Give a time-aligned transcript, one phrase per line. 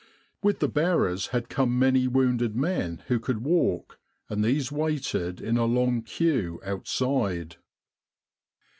[0.41, 5.57] With the bearers had come many wounded men who could walk, and these waited in
[5.57, 7.57] a long queue outside.